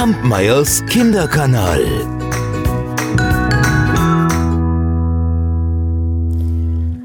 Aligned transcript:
Kampmeyers 0.00 0.82
Kinderkanal. 0.86 1.82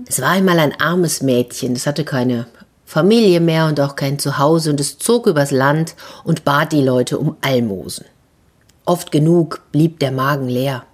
Es 0.08 0.22
war 0.22 0.30
einmal 0.30 0.60
ein 0.60 0.80
armes 0.80 1.22
Mädchen, 1.22 1.74
das 1.74 1.88
hatte 1.88 2.06
keine 2.06 2.48
Familie 2.86 3.42
mehr 3.42 3.66
und 3.66 3.82
auch 3.82 3.98
kein 3.98 4.18
Zuhause 4.18 4.70
und 4.70 4.80
es 4.80 4.98
zog 4.98 5.28
übers 5.28 5.52
Land 5.52 5.96
und 6.24 6.46
bat 6.46 6.72
die 6.72 6.82
Leute 6.82 7.20
um 7.20 7.36
Almosen. 7.42 8.06
Oft 8.86 9.12
genug 9.12 9.60
blieb 9.74 10.00
der 10.00 10.14
Magen 10.14 10.48
leer. 10.48 10.86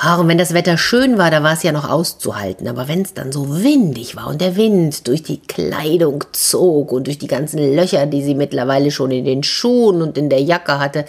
Ach, 0.00 0.20
und 0.20 0.28
wenn 0.28 0.38
das 0.38 0.54
Wetter 0.54 0.78
schön 0.78 1.18
war, 1.18 1.32
da 1.32 1.42
war 1.42 1.54
es 1.54 1.64
ja 1.64 1.72
noch 1.72 1.88
auszuhalten. 1.88 2.68
Aber 2.68 2.86
wenn 2.86 3.02
es 3.02 3.14
dann 3.14 3.32
so 3.32 3.62
windig 3.64 4.14
war 4.14 4.28
und 4.28 4.40
der 4.40 4.54
Wind 4.54 5.08
durch 5.08 5.24
die 5.24 5.40
Kleidung 5.40 6.22
zog 6.30 6.92
und 6.92 7.08
durch 7.08 7.18
die 7.18 7.26
ganzen 7.26 7.58
Löcher, 7.74 8.06
die 8.06 8.22
sie 8.22 8.36
mittlerweile 8.36 8.92
schon 8.92 9.10
in 9.10 9.24
den 9.24 9.42
Schuhen 9.42 10.00
und 10.00 10.16
in 10.16 10.30
der 10.30 10.40
Jacke 10.40 10.78
hatte, 10.78 11.04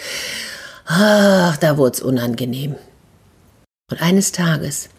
ach, 0.87 1.55
da 1.57 1.77
wurde 1.77 1.97
es 1.97 2.01
unangenehm. 2.01 2.75
Und 3.91 4.01
eines 4.01 4.31
Tages, 4.31 4.89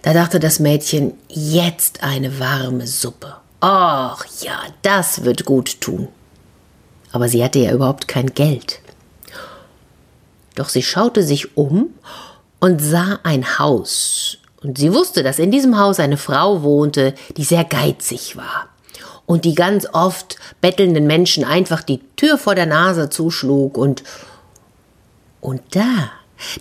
da 0.00 0.14
dachte 0.14 0.40
das 0.40 0.58
Mädchen, 0.58 1.12
jetzt 1.28 2.02
eine 2.02 2.40
warme 2.40 2.86
Suppe. 2.86 3.36
Ach 3.60 4.24
ja, 4.40 4.58
das 4.80 5.24
wird 5.24 5.44
gut 5.44 5.82
tun. 5.82 6.08
Aber 7.12 7.28
sie 7.28 7.44
hatte 7.44 7.58
ja 7.58 7.72
überhaupt 7.72 8.08
kein 8.08 8.32
Geld. 8.32 8.80
Doch 10.54 10.70
sie 10.70 10.82
schaute 10.82 11.22
sich 11.22 11.54
um 11.54 11.90
und 12.66 12.80
sah 12.80 13.20
ein 13.22 13.60
Haus. 13.60 14.38
Und 14.60 14.76
sie 14.76 14.92
wusste, 14.92 15.22
dass 15.22 15.38
in 15.38 15.52
diesem 15.52 15.78
Haus 15.78 16.00
eine 16.00 16.16
Frau 16.16 16.64
wohnte, 16.64 17.14
die 17.36 17.44
sehr 17.44 17.62
geizig 17.62 18.36
war 18.36 18.68
und 19.24 19.44
die 19.44 19.54
ganz 19.54 19.86
oft 19.92 20.36
bettelnden 20.60 21.06
Menschen 21.06 21.44
einfach 21.44 21.84
die 21.84 22.00
Tür 22.16 22.38
vor 22.38 22.56
der 22.56 22.66
Nase 22.66 23.08
zuschlug 23.08 23.78
und 23.78 24.02
und 25.40 25.62
da, 25.76 26.10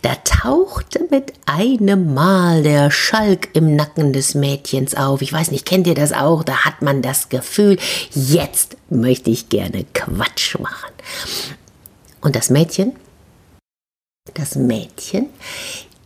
da 0.04 0.14
tauchte 0.24 1.08
mit 1.10 1.34
einem 1.48 2.14
Mal 2.14 2.62
der 2.62 2.92
Schalk 2.92 3.50
im 3.54 3.76
Nacken 3.76 4.14
des 4.14 4.36
Mädchens 4.36 4.94
auf. 4.94 5.24
Ich 5.24 5.34
weiß 5.34 5.50
nicht, 5.50 5.66
kennt 5.66 5.88
ihr 5.88 5.96
das 5.96 6.14
auch? 6.14 6.44
Da 6.44 6.66
hat 6.66 6.84
man 6.84 7.02
das 7.02 7.30
Gefühl, 7.30 7.80
jetzt 8.12 8.78
möchte 8.92 9.32
ich 9.32 9.50
gerne 9.50 9.86
Quatsch 9.96 10.60
machen. 10.60 10.92
Und 12.22 12.36
das 12.36 12.52
Mädchen, 12.52 12.94
das 14.36 14.56
Mädchen 14.56 15.30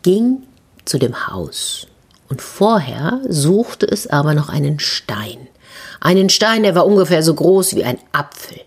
ging 0.04 0.44
zu 0.86 0.98
dem 0.98 1.28
Haus. 1.28 1.88
Und 2.30 2.42
vorher 2.42 3.22
suchte 3.28 3.88
es 3.88 4.08
aber 4.08 4.34
noch 4.34 4.50
einen 4.50 4.80
Stein. 4.80 5.48
Einen 6.00 6.30
Stein, 6.30 6.64
der 6.64 6.76
war 6.76 6.86
ungefähr 6.86 7.24
so 7.24 7.34
groß 7.34 7.76
wie 7.76 7.84
ein 7.84 8.00
Apfel. 8.12 8.62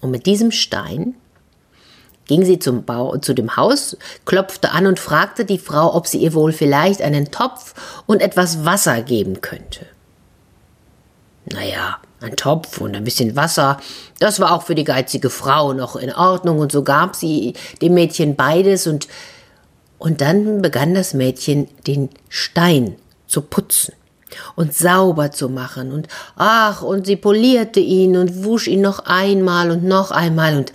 Und 0.00 0.10
mit 0.10 0.26
diesem 0.26 0.50
Stein 0.50 1.14
ging 2.26 2.44
sie 2.44 2.58
zum 2.58 2.84
Bau, 2.84 3.16
zu 3.18 3.34
dem 3.34 3.56
Haus, 3.56 3.96
klopfte 4.24 4.70
an 4.70 4.86
und 4.86 5.00
fragte 5.00 5.44
die 5.44 5.58
Frau, 5.58 5.94
ob 5.94 6.06
sie 6.06 6.18
ihr 6.18 6.34
wohl 6.34 6.52
vielleicht 6.52 7.02
einen 7.02 7.30
Topf 7.30 7.74
und 8.06 8.20
etwas 8.20 8.64
Wasser 8.64 9.02
geben 9.02 9.40
könnte. 9.40 9.86
Naja, 11.46 11.98
ein 12.20 12.36
Topf 12.36 12.80
und 12.80 12.94
ein 12.94 13.04
bisschen 13.04 13.34
Wasser, 13.34 13.78
das 14.18 14.40
war 14.40 14.52
auch 14.52 14.62
für 14.62 14.74
die 14.74 14.84
geizige 14.84 15.30
Frau 15.30 15.72
noch 15.72 15.96
in 15.96 16.12
Ordnung, 16.12 16.58
und 16.58 16.70
so 16.70 16.82
gab 16.82 17.16
sie 17.16 17.54
dem 17.80 17.94
Mädchen 17.94 18.36
beides 18.36 18.86
und 18.86 19.08
und 19.98 20.20
dann 20.20 20.62
begann 20.62 20.94
das 20.94 21.14
Mädchen 21.14 21.68
den 21.86 22.08
Stein 22.28 22.96
zu 23.26 23.42
putzen 23.42 23.94
und 24.56 24.74
sauber 24.74 25.32
zu 25.32 25.48
machen 25.48 25.92
und 25.92 26.08
ach, 26.36 26.82
und 26.82 27.06
sie 27.06 27.16
polierte 27.16 27.80
ihn 27.80 28.16
und 28.16 28.44
wusch 28.44 28.68
ihn 28.68 28.80
noch 28.80 29.00
einmal 29.00 29.70
und 29.70 29.84
noch 29.84 30.10
einmal 30.10 30.56
und 30.56 30.72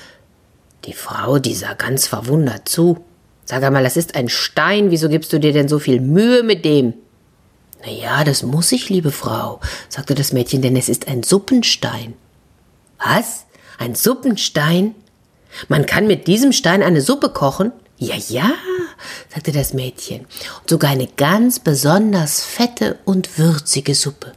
die 0.85 0.93
Frau, 0.93 1.39
die 1.39 1.55
sah 1.55 1.73
ganz 1.73 2.07
verwundert 2.07 2.67
zu. 2.67 3.03
Sag 3.45 3.63
einmal, 3.63 3.83
das 3.83 3.97
ist 3.97 4.15
ein 4.15 4.29
Stein, 4.29 4.91
wieso 4.91 5.09
gibst 5.09 5.31
du 5.31 5.39
dir 5.39 5.53
denn 5.53 5.67
so 5.67 5.79
viel 5.79 6.01
Mühe 6.01 6.43
mit 6.43 6.65
dem? 6.65 6.93
Na 7.85 7.91
ja, 7.91 8.23
das 8.23 8.43
muss 8.43 8.71
ich, 8.71 8.89
liebe 8.89 9.11
Frau, 9.11 9.59
sagte 9.89 10.15
das 10.15 10.33
Mädchen, 10.33 10.61
denn 10.61 10.75
es 10.75 10.89
ist 10.89 11.07
ein 11.07 11.23
Suppenstein. 11.23 12.13
Was? 12.97 13.45
Ein 13.77 13.95
Suppenstein? 13.95 14.95
Man 15.67 15.85
kann 15.85 16.07
mit 16.07 16.27
diesem 16.27 16.51
Stein 16.51 16.81
eine 16.81 17.01
Suppe 17.01 17.29
kochen? 17.29 17.71
Ja, 17.97 18.15
ja, 18.29 18.51
sagte 19.33 19.51
das 19.51 19.73
Mädchen, 19.73 20.21
und 20.61 20.69
sogar 20.69 20.91
eine 20.91 21.07
ganz 21.07 21.59
besonders 21.59 22.43
fette 22.43 22.99
und 23.05 23.37
würzige 23.37 23.95
Suppe. 23.95 24.33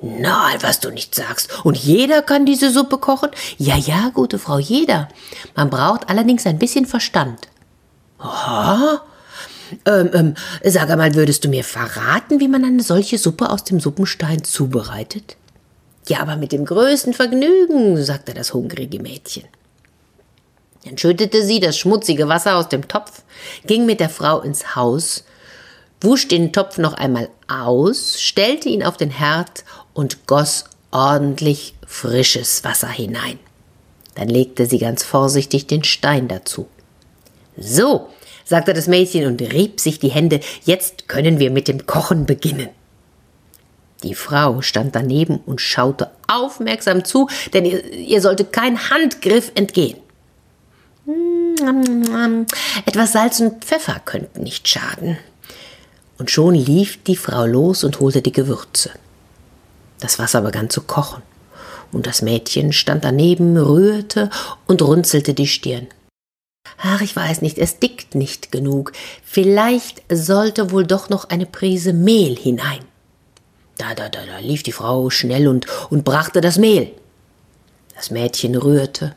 Nein, 0.00 0.58
was 0.60 0.80
du 0.80 0.90
nicht 0.90 1.14
sagst. 1.14 1.64
Und 1.64 1.76
jeder 1.76 2.22
kann 2.22 2.46
diese 2.46 2.70
Suppe 2.70 2.98
kochen? 2.98 3.30
Ja, 3.56 3.76
ja, 3.76 4.10
gute 4.14 4.38
Frau, 4.38 4.58
jeder. 4.58 5.08
Man 5.56 5.70
braucht 5.70 6.08
allerdings 6.08 6.46
ein 6.46 6.58
bisschen 6.58 6.86
Verstand. 6.86 7.48
Aha. 8.18 9.02
Ähm, 9.84 10.10
ähm, 10.14 10.34
sag 10.64 10.88
einmal, 10.88 11.14
würdest 11.14 11.44
du 11.44 11.48
mir 11.48 11.64
verraten, 11.64 12.40
wie 12.40 12.48
man 12.48 12.64
eine 12.64 12.82
solche 12.82 13.18
Suppe 13.18 13.50
aus 13.50 13.64
dem 13.64 13.80
Suppenstein 13.80 14.44
zubereitet? 14.44 15.36
Ja, 16.06 16.20
aber 16.20 16.36
mit 16.36 16.52
dem 16.52 16.64
größten 16.64 17.12
Vergnügen, 17.12 18.02
sagte 18.02 18.34
das 18.34 18.54
hungrige 18.54 19.00
Mädchen. 19.00 19.44
Dann 20.84 20.96
schüttete 20.96 21.42
sie 21.42 21.60
das 21.60 21.76
schmutzige 21.76 22.28
Wasser 22.28 22.56
aus 22.56 22.68
dem 22.68 22.88
Topf, 22.88 23.22
ging 23.66 23.86
mit 23.86 24.00
der 24.00 24.08
Frau 24.08 24.40
ins 24.40 24.76
Haus, 24.76 25.24
wusch 26.00 26.28
den 26.28 26.52
Topf 26.52 26.78
noch 26.78 26.94
einmal 26.94 27.28
aus, 27.48 28.20
stellte 28.20 28.68
ihn 28.68 28.84
auf 28.84 28.96
den 28.96 29.10
Herd 29.10 29.64
und 29.92 30.26
goss 30.26 30.64
ordentlich 30.90 31.74
frisches 31.86 32.64
Wasser 32.64 32.88
hinein. 32.88 33.38
Dann 34.14 34.28
legte 34.28 34.66
sie 34.66 34.78
ganz 34.78 35.04
vorsichtig 35.04 35.66
den 35.66 35.84
Stein 35.84 36.28
dazu. 36.28 36.68
So, 37.56 38.08
sagte 38.44 38.72
das 38.72 38.86
Mädchen 38.86 39.26
und 39.26 39.40
rieb 39.40 39.80
sich 39.80 39.98
die 39.98 40.10
Hände, 40.10 40.40
jetzt 40.64 41.08
können 41.08 41.38
wir 41.38 41.50
mit 41.50 41.68
dem 41.68 41.86
Kochen 41.86 42.26
beginnen. 42.26 42.68
Die 44.04 44.14
Frau 44.14 44.62
stand 44.62 44.94
daneben 44.94 45.40
und 45.44 45.60
schaute 45.60 46.10
aufmerksam 46.28 47.04
zu, 47.04 47.28
denn 47.52 47.64
ihr, 47.64 47.84
ihr 47.92 48.20
sollte 48.20 48.44
kein 48.44 48.90
Handgriff 48.90 49.50
entgehen. 49.54 49.98
Etwas 52.84 53.12
Salz 53.12 53.40
und 53.40 53.64
Pfeffer 53.64 54.00
könnten 54.04 54.42
nicht 54.42 54.68
schaden. 54.68 55.18
Und 56.18 56.30
schon 56.30 56.54
lief 56.54 57.02
die 57.04 57.16
Frau 57.16 57.46
los 57.46 57.84
und 57.84 58.00
holte 58.00 58.22
die 58.22 58.32
Gewürze. 58.32 58.90
Das 60.00 60.18
Wasser 60.18 60.42
begann 60.42 60.70
zu 60.70 60.82
kochen, 60.82 61.22
und 61.92 62.06
das 62.06 62.22
Mädchen 62.22 62.72
stand 62.72 63.04
daneben, 63.04 63.56
rührte 63.56 64.30
und 64.66 64.82
runzelte 64.82 65.34
die 65.34 65.46
Stirn. 65.46 65.86
Ach, 66.82 67.00
ich 67.00 67.16
weiß 67.16 67.40
nicht, 67.42 67.58
es 67.58 67.78
dickt 67.78 68.14
nicht 68.14 68.52
genug. 68.52 68.92
Vielleicht 69.24 70.02
sollte 70.12 70.70
wohl 70.70 70.86
doch 70.86 71.08
noch 71.08 71.30
eine 71.30 71.46
Prise 71.46 71.92
Mehl 71.92 72.36
hinein. 72.36 72.84
Da, 73.78 73.94
da, 73.94 74.08
da, 74.08 74.20
da 74.26 74.38
lief 74.38 74.62
die 74.62 74.72
Frau 74.72 75.08
schnell 75.08 75.48
und, 75.48 75.66
und 75.88 76.04
brachte 76.04 76.40
das 76.40 76.58
Mehl. 76.58 76.90
Das 77.96 78.10
Mädchen 78.10 78.54
rührte, 78.54 79.14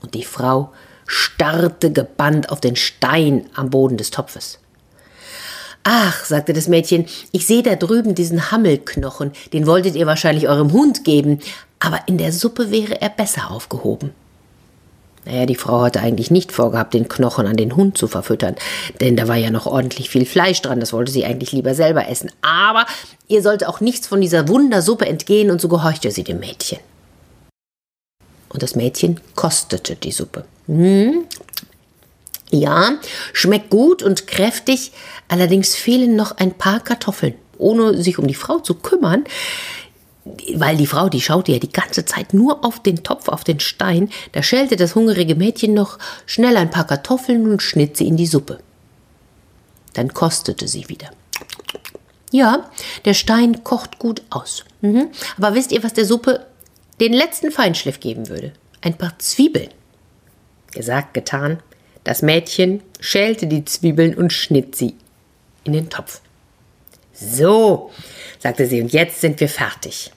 und 0.00 0.14
die 0.14 0.24
Frau 0.24 0.72
starrte 1.06 1.92
gebannt 1.92 2.50
auf 2.50 2.60
den 2.60 2.76
Stein 2.76 3.46
am 3.54 3.70
Boden 3.70 3.96
des 3.96 4.10
Topfes. 4.10 4.58
Ach, 5.88 6.24
sagte 6.24 6.52
das 6.52 6.66
Mädchen, 6.66 7.06
ich 7.30 7.46
sehe 7.46 7.62
da 7.62 7.76
drüben 7.76 8.16
diesen 8.16 8.50
Hammelknochen, 8.50 9.30
den 9.52 9.68
wolltet 9.68 9.94
ihr 9.94 10.06
wahrscheinlich 10.06 10.48
eurem 10.48 10.72
Hund 10.72 11.04
geben, 11.04 11.38
aber 11.78 12.00
in 12.06 12.18
der 12.18 12.32
Suppe 12.32 12.72
wäre 12.72 13.00
er 13.00 13.08
besser 13.08 13.52
aufgehoben. 13.52 14.10
Naja, 15.26 15.46
die 15.46 15.54
Frau 15.54 15.82
hatte 15.82 16.00
eigentlich 16.00 16.30
nicht 16.32 16.50
vorgehabt, 16.50 16.94
den 16.94 17.08
Knochen 17.08 17.46
an 17.46 17.56
den 17.56 17.76
Hund 17.76 17.98
zu 17.98 18.08
verfüttern, 18.08 18.56
denn 19.00 19.16
da 19.16 19.28
war 19.28 19.36
ja 19.36 19.50
noch 19.50 19.66
ordentlich 19.66 20.10
viel 20.10 20.26
Fleisch 20.26 20.60
dran, 20.60 20.80
das 20.80 20.92
wollte 20.92 21.12
sie 21.12 21.24
eigentlich 21.24 21.52
lieber 21.52 21.74
selber 21.74 22.08
essen. 22.08 22.32
Aber 22.42 22.86
ihr 23.28 23.42
sollte 23.42 23.68
auch 23.68 23.80
nichts 23.80 24.08
von 24.08 24.20
dieser 24.20 24.48
Wundersuppe 24.48 25.06
entgehen, 25.06 25.52
und 25.52 25.60
so 25.60 25.68
gehorchte 25.68 26.10
sie 26.10 26.24
dem 26.24 26.40
Mädchen. 26.40 26.78
Und 28.56 28.62
das 28.62 28.74
Mädchen 28.74 29.20
kostete 29.34 29.96
die 29.96 30.12
Suppe. 30.12 30.46
Hm. 30.66 31.26
Ja, 32.50 32.92
schmeckt 33.34 33.68
gut 33.68 34.02
und 34.02 34.26
kräftig, 34.26 34.92
allerdings 35.28 35.74
fehlen 35.74 36.16
noch 36.16 36.38
ein 36.38 36.54
paar 36.54 36.80
Kartoffeln. 36.80 37.34
Ohne 37.58 38.02
sich 38.02 38.18
um 38.18 38.26
die 38.26 38.34
Frau 38.34 38.60
zu 38.60 38.76
kümmern, 38.76 39.24
weil 40.54 40.78
die 40.78 40.86
Frau, 40.86 41.10
die 41.10 41.20
schaute 41.20 41.52
ja 41.52 41.58
die 41.58 41.70
ganze 41.70 42.06
Zeit 42.06 42.32
nur 42.32 42.64
auf 42.64 42.82
den 42.82 43.02
Topf, 43.02 43.28
auf 43.28 43.44
den 43.44 43.60
Stein, 43.60 44.08
da 44.32 44.42
schälte 44.42 44.76
das 44.76 44.94
hungrige 44.94 45.34
Mädchen 45.34 45.74
noch 45.74 45.98
schnell 46.24 46.56
ein 46.56 46.70
paar 46.70 46.86
Kartoffeln 46.86 47.50
und 47.50 47.60
schnitt 47.60 47.98
sie 47.98 48.08
in 48.08 48.16
die 48.16 48.26
Suppe. 48.26 48.60
Dann 49.92 50.14
kostete 50.14 50.66
sie 50.66 50.88
wieder. 50.88 51.10
Ja, 52.32 52.70
der 53.04 53.12
Stein 53.12 53.64
kocht 53.64 53.98
gut 53.98 54.22
aus. 54.30 54.64
Mhm. 54.80 55.08
Aber 55.36 55.54
wisst 55.54 55.72
ihr, 55.72 55.82
was 55.82 55.92
der 55.92 56.06
Suppe 56.06 56.46
den 57.00 57.12
letzten 57.12 57.50
Feinschliff 57.50 58.00
geben 58.00 58.28
würde? 58.28 58.52
Ein 58.80 58.96
paar 58.96 59.18
Zwiebeln. 59.18 59.68
Gesagt, 60.72 61.14
getan. 61.14 61.60
Das 62.04 62.22
Mädchen 62.22 62.82
schälte 63.00 63.46
die 63.46 63.64
Zwiebeln 63.64 64.14
und 64.14 64.32
schnitt 64.32 64.76
sie 64.76 64.94
in 65.64 65.72
den 65.72 65.90
Topf. 65.90 66.20
So, 67.12 67.90
sagte 68.38 68.66
sie, 68.66 68.80
und 68.80 68.92
jetzt 68.92 69.20
sind 69.20 69.40
wir 69.40 69.48
fertig. 69.48 70.12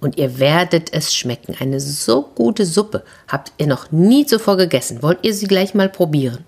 Und 0.00 0.18
ihr 0.18 0.40
werdet 0.40 0.92
es 0.92 1.14
schmecken. 1.14 1.54
Eine 1.60 1.78
so 1.78 2.22
gute 2.22 2.66
Suppe 2.66 3.04
habt 3.28 3.52
ihr 3.58 3.68
noch 3.68 3.92
nie 3.92 4.26
zuvor 4.26 4.56
gegessen. 4.56 5.02
Wollt 5.02 5.20
ihr 5.22 5.32
sie 5.32 5.46
gleich 5.46 5.74
mal 5.74 5.88
probieren? 5.88 6.44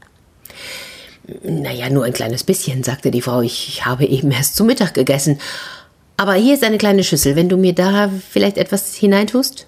Naja, 1.43 1.89
nur 1.89 2.05
ein 2.05 2.13
kleines 2.13 2.43
bisschen, 2.43 2.83
sagte 2.83 3.11
die 3.11 3.23
Frau. 3.23 3.43
Ich, 3.43 3.69
ich 3.69 3.87
habe 3.87 4.07
eben 4.07 4.31
erst 4.33 4.57
zu 4.57 4.65
Mittag 4.65 4.95
gegessen. 4.95 5.39
Aber 6.17 6.35
hier 6.35 6.55
ist 6.55 6.65
eine 6.65 6.79
kleine 6.79 7.03
Schüssel, 7.03 7.37
wenn 7.37 7.49
du 7.49 7.57
mir 7.57 7.75
da 7.75 8.11
vielleicht 8.31 8.57
etwas 8.57 8.95
hineintust. 8.95 9.67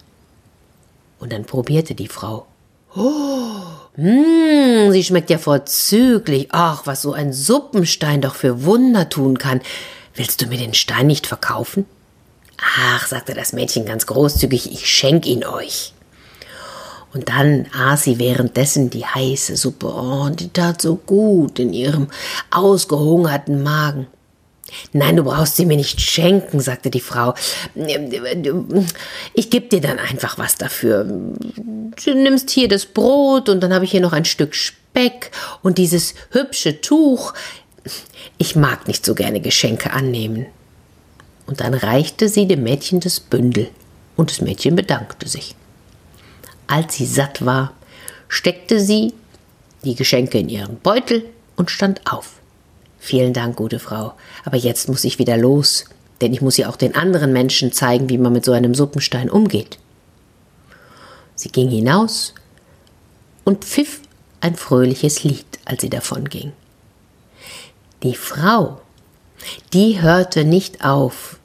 Und 1.19 1.33
dann 1.33 1.45
probierte 1.45 1.95
die 1.95 2.09
Frau. 2.09 2.47
Oh, 2.95 3.63
mh, 3.97 4.93
sie 4.93 5.05
schmeckt 5.05 5.31
ja 5.31 5.39
vorzüglich. 5.39 6.49
Ach, 6.53 6.83
was 6.87 7.03
so 7.03 7.13
ein 7.13 7.33
Suppenstein 7.33 8.21
doch 8.21 8.35
für 8.35 8.65
Wunder 8.65 9.09
tun 9.09 9.39
kann. 9.39 9.61
Willst 10.15 10.41
du 10.41 10.47
mir 10.47 10.59
den 10.59 10.75
Stein 10.75 11.09
nicht 11.09 11.27
verkaufen? 11.27 11.85
Ach, 12.59 13.07
sagte 13.07 13.35
das 13.35 13.53
Mädchen 13.53 13.85
ganz 13.85 14.07
großzügig, 14.07 14.73
ich 14.73 14.87
schenk 14.87 15.27
ihn 15.27 15.45
euch. 15.45 15.93
Und 17.13 17.29
dann 17.29 17.67
aß 17.77 18.05
sie 18.05 18.19
währenddessen 18.19 18.91
die 18.91 19.05
heiße 19.05 19.57
Suppe. 19.57 19.87
Oh, 19.87 20.29
die 20.31 20.51
tat 20.51 20.81
so 20.81 20.97
gut 20.97 21.59
in 21.59 21.73
ihrem 21.73 22.09
ausgehungerten 22.51 23.63
Magen. 23.63 24.07
Nein, 24.93 25.17
du 25.17 25.25
brauchst 25.25 25.57
sie 25.57 25.67
mir 25.67 25.77
nicht 25.77 26.01
schenken, 26.01 26.61
sagte 26.61 26.91
die 26.91 27.01
Frau. 27.01 27.35
Ich 29.35 29.51
gebe 29.51 29.69
dir 29.69 29.81
dann 29.81 29.99
einfach 29.99 30.39
was 30.39 30.57
dafür. 30.57 31.05
Du 31.05 32.15
nimmst 32.15 32.51
hier 32.51 32.69
das 32.69 32.87
Brot 32.87 33.49
und 33.49 33.61
dann 33.63 33.73
habe 33.73 33.85
ich 33.85 33.91
hier 33.91 34.01
noch 34.01 34.13
ein 34.13 34.25
Stück 34.25 34.55
Speck 34.55 35.31
und 35.63 35.79
dieses 35.79 36.15
hübsche 36.31 36.81
Tuch. 36.81 37.33
Ich 38.39 38.57
mag 38.57 38.89
nicht 38.89 39.07
so 39.07 39.15
gerne 39.15 39.41
Geschenke 39.41 39.93
annehmen. 39.93 40.47
Und 41.47 41.61
dann 41.61 41.75
reichte 41.75 42.29
sie 42.29 42.49
dem 42.49 42.65
Mädchen 42.65 42.99
das 42.99 43.21
Bündel 43.21 43.71
und 44.17 44.31
das 44.31 44.41
Mädchen 44.41 44.75
bedankte 44.75 45.29
sich. 45.29 45.55
Als 46.67 46.95
sie 46.95 47.07
satt 47.07 47.45
war, 47.45 47.73
steckte 48.29 48.81
sie 48.81 49.15
die 49.85 49.95
Geschenke 49.95 50.39
in 50.39 50.49
ihren 50.49 50.81
Beutel 50.81 51.25
und 51.55 51.71
stand 51.71 52.01
auf. 52.11 52.36
Vielen 53.07 53.33
Dank, 53.33 53.55
gute 53.55 53.79
Frau, 53.79 54.15
aber 54.45 54.57
jetzt 54.57 54.89
muss 54.89 55.05
ich 55.05 55.21
wieder 55.21 55.37
los, 55.37 55.85
denn 56.21 56.33
ich 56.33 56.41
muss 56.41 56.57
ja 56.57 56.69
auch 56.69 56.75
den 56.75 56.97
anderen 56.97 57.33
Menschen 57.33 57.71
zeigen, 57.71 58.09
wie 58.09 58.19
man 58.19 58.33
mit 58.33 58.45
so 58.45 58.51
einem 58.51 58.75
Suppenstein 58.75 59.31
umgeht. 59.31 59.79
Sie 61.37 61.51
ging 61.51 61.71
hinaus 61.71 62.35
und 63.45 63.65
pfiff 63.65 64.01
ein 64.41 64.57
fröhliches 64.57 65.23
Lied, 65.23 65.47
als 65.65 65.83
sie 65.83 65.89
davonging. 65.89 66.51
Die 68.03 68.17
Frau, 68.17 68.81
die 69.73 70.03
hörte 70.03 70.45
nicht 70.45 70.85
auf, 70.85 71.39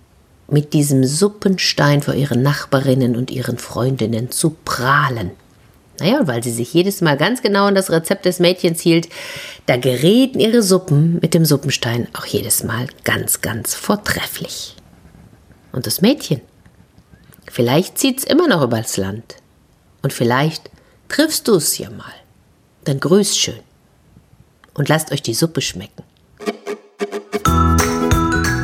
mit 0.47 0.73
diesem 0.73 1.03
Suppenstein 1.03 2.01
vor 2.01 2.15
ihren 2.15 2.41
Nachbarinnen 2.41 3.15
und 3.15 3.29
ihren 3.29 3.59
Freundinnen 3.59 4.31
zu 4.31 4.55
prahlen. 4.65 5.29
Naja, 6.01 6.25
weil 6.25 6.43
sie 6.43 6.51
sich 6.51 6.73
jedes 6.73 7.01
Mal 7.01 7.15
ganz 7.15 7.43
genau 7.43 7.65
an 7.65 7.75
das 7.75 7.91
Rezept 7.91 8.25
des 8.25 8.39
Mädchens 8.39 8.81
hielt, 8.81 9.07
da 9.67 9.77
gerieten 9.77 10.39
ihre 10.39 10.63
Suppen 10.63 11.19
mit 11.21 11.35
dem 11.35 11.45
Suppenstein 11.45 12.07
auch 12.13 12.25
jedes 12.25 12.63
Mal 12.63 12.87
ganz, 13.03 13.41
ganz 13.41 13.75
vortrefflich. 13.75 14.75
Und 15.71 15.85
das 15.85 16.01
Mädchen? 16.01 16.41
Vielleicht 17.51 17.99
zieht's 17.99 18.23
immer 18.23 18.47
noch 18.47 18.63
übers 18.63 18.97
Land. 18.97 19.35
Und 20.01 20.11
vielleicht 20.11 20.71
triffst 21.07 21.47
du 21.47 21.55
es 21.55 21.77
ja 21.77 21.91
mal. 21.91 22.13
Dann 22.85 22.99
grüßt 22.99 23.37
schön. 23.37 23.59
Und 24.73 24.89
lasst 24.89 25.11
euch 25.11 25.21
die 25.21 25.35
Suppe 25.35 25.61
schmecken. 25.61 26.03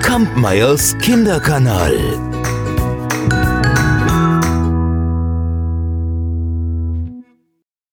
Kampmeyers 0.01 0.97
Kinderkanal. 0.97 2.26